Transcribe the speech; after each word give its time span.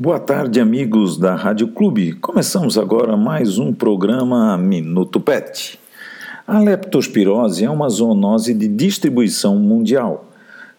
Boa 0.00 0.20
tarde, 0.20 0.60
amigos 0.60 1.18
da 1.18 1.34
Rádio 1.34 1.66
Clube. 1.66 2.12
Começamos 2.12 2.78
agora 2.78 3.16
mais 3.16 3.58
um 3.58 3.72
programa 3.72 4.56
Minuto 4.56 5.18
Pet. 5.18 5.76
A 6.46 6.60
leptospirose 6.60 7.64
é 7.64 7.68
uma 7.68 7.88
zoonose 7.88 8.54
de 8.54 8.68
distribuição 8.68 9.56
mundial. 9.56 10.30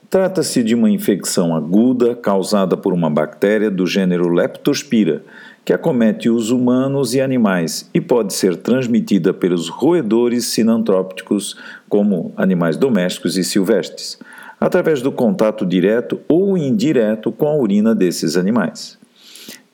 Trata-se 0.10 0.63
de 0.63 0.74
uma 0.74 0.90
infecção 0.90 1.54
aguda 1.54 2.16
causada 2.16 2.78
por 2.78 2.94
uma 2.94 3.10
bactéria 3.10 3.70
do 3.70 3.86
gênero 3.86 4.29
Leptospira, 4.29 5.22
que 5.66 5.74
acomete 5.74 6.30
os 6.30 6.50
humanos 6.50 7.14
e 7.14 7.20
animais 7.20 7.90
e 7.94 8.00
pode 8.00 8.34
ser 8.34 8.56
transmitida 8.56 9.34
pelos 9.34 9.68
roedores 9.68 10.46
sinantrópicos, 10.46 11.58
como 11.90 12.32
animais 12.38 12.78
domésticos 12.78 13.36
e 13.36 13.44
silvestres, 13.44 14.18
através 14.62 15.02
do 15.02 15.12
contato 15.12 15.66
direto 15.66 16.22
ou 16.26 16.58
indireto 16.58 17.34
com 17.34 17.50
a 17.50 17.56
urina 17.58 17.94
desses 17.94 18.38
animais. 18.38 18.98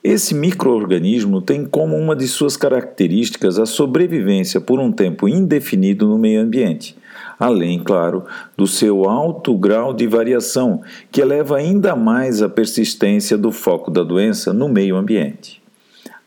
Esse 0.08 0.36
microorganismo 0.36 1.42
tem 1.42 1.64
como 1.64 1.96
uma 1.96 2.14
de 2.14 2.28
suas 2.28 2.56
características 2.56 3.58
a 3.58 3.66
sobrevivência 3.66 4.60
por 4.60 4.78
um 4.78 4.92
tempo 4.92 5.28
indefinido 5.28 6.06
no 6.06 6.16
meio 6.16 6.42
ambiente, 6.42 6.96
além, 7.40 7.82
claro, 7.82 8.22
do 8.56 8.68
seu 8.68 9.08
alto 9.10 9.52
grau 9.58 9.92
de 9.92 10.06
variação, 10.06 10.80
que 11.10 11.20
eleva 11.20 11.56
ainda 11.56 11.96
mais 11.96 12.40
a 12.40 12.48
persistência 12.48 13.36
do 13.36 13.50
foco 13.50 13.90
da 13.90 14.04
doença 14.04 14.52
no 14.52 14.68
meio 14.68 14.94
ambiente. 14.94 15.60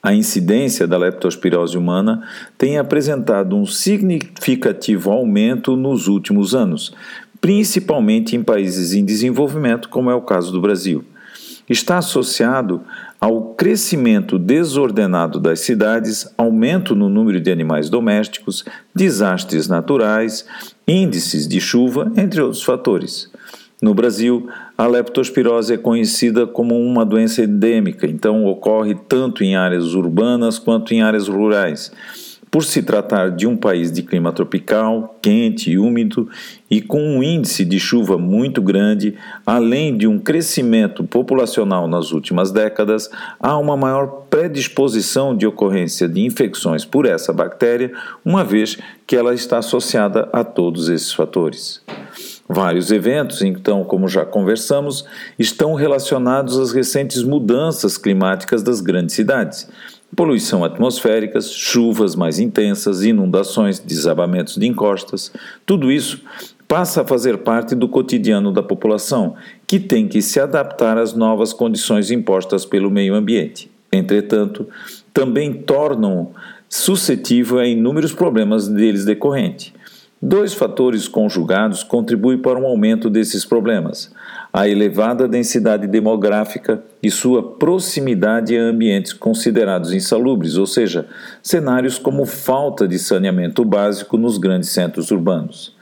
A 0.03 0.13
incidência 0.13 0.85
da 0.85 0.97
leptospirose 0.97 1.77
humana 1.77 2.27
tem 2.57 2.77
apresentado 2.77 3.55
um 3.55 3.65
significativo 3.65 5.09
aumento 5.09 5.77
nos 5.77 6.09
últimos 6.09 6.53
anos, 6.53 6.93
principalmente 7.39 8.35
em 8.35 8.43
países 8.43 8.91
em 8.91 9.05
desenvolvimento, 9.05 9.87
como 9.87 10.11
é 10.11 10.13
o 10.13 10.21
caso 10.21 10.51
do 10.51 10.59
Brasil. 10.59 11.05
Está 11.69 11.99
associado 11.99 12.81
ao 13.21 13.53
crescimento 13.53 14.39
desordenado 14.39 15.39
das 15.39 15.59
cidades, 15.59 16.27
aumento 16.35 16.95
no 16.95 17.07
número 17.07 17.39
de 17.39 17.51
animais 17.51 17.89
domésticos, 17.89 18.65
desastres 18.95 19.67
naturais, 19.67 20.45
índices 20.87 21.47
de 21.47 21.61
chuva, 21.61 22.11
entre 22.17 22.41
outros 22.41 22.63
fatores. 22.63 23.29
No 23.81 23.93
Brasil, 23.93 24.49
a 24.77 24.87
leptospirose 24.87 25.73
é 25.73 25.77
conhecida 25.77 26.47
como 26.47 26.75
uma 26.81 27.05
doença 27.05 27.43
endêmica, 27.43 28.07
então 28.07 28.45
ocorre 28.45 28.95
tanto 29.07 29.43
em 29.43 29.55
áreas 29.55 29.93
urbanas 29.93 30.57
quanto 30.57 30.93
em 30.93 31.01
áreas 31.01 31.27
rurais 31.27 31.91
por 32.51 32.63
se 32.63 32.81
tratar 32.81 33.29
de 33.31 33.45
um 33.45 33.55
país 33.55 33.91
de 33.91 34.01
clima 34.01 34.31
tropical, 34.31 35.17
quente 35.21 35.71
e 35.71 35.77
úmido 35.77 36.27
e 36.69 36.81
com 36.81 37.01
um 37.01 37.23
índice 37.23 37.63
de 37.63 37.79
chuva 37.79 38.17
muito 38.17 38.61
grande, 38.61 39.15
além 39.45 39.95
de 39.95 40.07
um 40.07 40.19
crescimento 40.19 41.03
populacional 41.03 41.87
nas 41.87 42.11
últimas 42.11 42.51
décadas, 42.51 43.09
há 43.39 43.57
uma 43.57 43.77
maior 43.77 44.25
predisposição 44.29 45.35
de 45.35 45.45
ocorrência 45.45 46.07
de 46.07 46.21
infecções 46.21 46.85
por 46.85 47.05
essa 47.05 47.31
bactéria, 47.31 47.91
uma 48.25 48.43
vez 48.43 48.77
que 49.05 49.15
ela 49.15 49.33
está 49.33 49.59
associada 49.59 50.29
a 50.33 50.43
todos 50.43 50.89
esses 50.89 51.13
fatores. 51.13 51.81
Vários 52.47 52.91
eventos, 52.91 53.43
então, 53.43 53.83
como 53.83 54.07
já 54.07 54.25
conversamos, 54.25 55.05
estão 55.37 55.75
relacionados 55.75 56.57
às 56.57 56.71
recentes 56.71 57.21
mudanças 57.21 57.95
climáticas 57.95 58.63
das 58.63 58.81
grandes 58.81 59.13
cidades 59.13 59.67
poluição 60.15 60.63
atmosférica, 60.63 61.39
chuvas 61.41 62.15
mais 62.15 62.39
intensas, 62.39 63.03
inundações, 63.03 63.79
desabamentos 63.79 64.55
de 64.55 64.67
encostas, 64.67 65.31
tudo 65.65 65.91
isso 65.91 66.21
passa 66.67 67.01
a 67.01 67.05
fazer 67.05 67.39
parte 67.39 67.73
do 67.73 67.87
cotidiano 67.87 68.51
da 68.51 68.61
população, 68.61 69.35
que 69.65 69.79
tem 69.79 70.07
que 70.07 70.21
se 70.21 70.39
adaptar 70.39 70.97
às 70.97 71.13
novas 71.13 71.51
condições 71.51 72.11
impostas 72.11 72.65
pelo 72.65 72.91
meio 72.91 73.15
ambiente. 73.15 73.71
Entretanto, 73.91 74.67
também 75.11 75.51
tornam 75.51 76.31
suscetível 76.69 77.57
a 77.57 77.65
inúmeros 77.65 78.13
problemas 78.13 78.67
deles 78.67 79.03
decorrentes. 79.03 79.73
Dois 80.21 80.53
fatores 80.53 81.07
conjugados 81.07 81.81
contribuem 81.81 82.37
para 82.37 82.59
um 82.59 82.67
aumento 82.67 83.09
desses 83.09 83.45
problemas: 83.45 84.13
a 84.51 84.67
elevada 84.67 85.27
densidade 85.27 85.87
demográfica 85.87 86.83
e 87.01 87.11
sua 87.11 87.43
proximidade 87.43 88.57
a 88.57 88.61
ambientes 88.61 89.13
considerados 89.13 89.93
insalubres, 89.93 90.57
ou 90.57 90.65
seja, 90.65 91.07
cenários 91.41 91.99
como 91.99 92.25
falta 92.25 92.87
de 92.87 92.97
saneamento 92.97 93.63
básico 93.63 94.17
nos 94.17 94.37
grandes 94.37 94.69
centros 94.69 95.11
urbanos. 95.11 95.77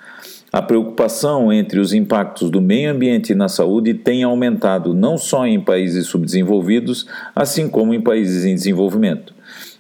A 0.52 0.62
preocupação 0.62 1.52
entre 1.52 1.80
os 1.80 1.94
impactos 1.94 2.50
do 2.50 2.62
meio 2.62 2.92
ambiente 2.92 3.36
na 3.36 3.50
saúde 3.50 3.94
tem 3.94 4.24
aumentado 4.24 4.94
não 4.94 5.18
só 5.18 5.46
em 5.46 5.60
países 5.60 6.08
subdesenvolvidos, 6.08 7.06
assim 7.36 7.68
como 7.68 7.94
em 7.94 8.02
países 8.02 8.46
em 8.46 8.56
desenvolvimento. 8.56 9.34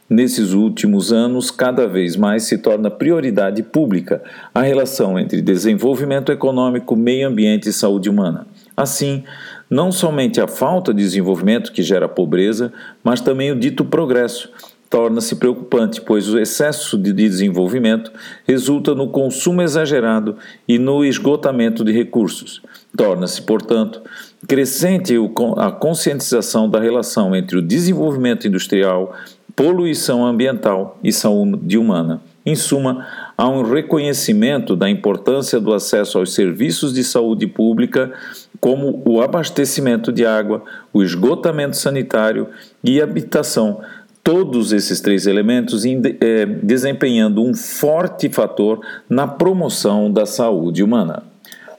Nesses 0.10 0.54
últimos 0.54 1.12
anos, 1.12 1.52
cada 1.52 1.86
vez 1.86 2.16
mais 2.16 2.44
se 2.44 2.58
torna 2.58 2.90
prioridade 2.90 3.62
pública 3.62 4.22
a 4.54 4.62
relação 4.62 5.20
entre 5.20 5.42
desenvolvimento 5.42 6.32
econômico, 6.32 6.96
meio 6.96 7.28
ambiente 7.28 7.68
e 7.68 7.74
saúde 7.74 8.10
humana. 8.10 8.48
Assim, 8.78 9.24
não 9.68 9.92
somente 9.92 10.40
a 10.40 10.48
falta 10.48 10.94
de 10.94 11.02
desenvolvimento 11.02 11.72
que 11.72 11.82
gera 11.82 12.08
pobreza, 12.08 12.72
mas 13.04 13.20
também 13.20 13.52
o 13.52 13.60
dito 13.60 13.84
progresso 13.84 14.52
torna-se 14.88 15.36
preocupante, 15.36 16.00
pois 16.00 16.30
o 16.30 16.40
excesso 16.40 16.98
de 16.98 17.12
desenvolvimento 17.12 18.12
resulta 18.46 18.94
no 18.94 19.10
consumo 19.10 19.64
exagerado 19.64 20.38
e 20.68 20.78
no 20.78 21.04
esgotamento 21.04 21.84
de 21.84 21.92
recursos. 21.92 22.62
Torna-se, 22.96 23.42
portanto, 23.42 24.02
crescente 24.48 25.16
a 25.58 25.72
conscientização 25.72 26.70
da 26.70 26.80
relação 26.80 27.36
entre 27.36 27.58
o 27.58 27.62
desenvolvimento 27.62 28.48
industrial, 28.48 29.14
poluição 29.56 30.24
ambiental 30.24 31.00
e 31.04 31.12
saúde 31.12 31.80
humana. 31.80 32.22
Em 32.48 32.56
suma, 32.56 33.06
há 33.38 33.46
um 33.50 33.62
reconhecimento 33.62 34.74
da 34.74 34.90
importância 34.90 35.60
do 35.60 35.74
acesso 35.74 36.18
aos 36.18 36.34
serviços 36.34 36.94
de 36.94 37.04
saúde 37.04 37.46
pública, 37.46 38.14
como 38.58 39.04
o 39.06 39.22
abastecimento 39.22 40.14
de 40.14 40.26
água, 40.26 40.64
o 40.94 41.04
esgotamento 41.04 41.76
sanitário 41.76 42.48
e 42.82 43.02
habitação. 43.02 43.82
Todos 44.24 44.72
esses 44.72 45.02
três 45.02 45.28
elementos 45.28 45.84
é, 45.86 46.46
desempenhando 46.46 47.44
um 47.44 47.54
forte 47.54 48.30
fator 48.30 48.80
na 49.10 49.28
promoção 49.28 50.10
da 50.10 50.26
saúde 50.26 50.82
humana. 50.82 51.24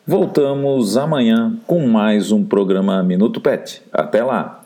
Voltamos 0.07 0.99
amanhã 0.99 1.57
com 1.67 1.87
mais 1.87 2.31
um 2.31 2.45
programa 2.45 3.03
Minuto 3.03 3.41
Pet. 3.41 3.81
Até 3.91 4.23
lá! 4.23 4.61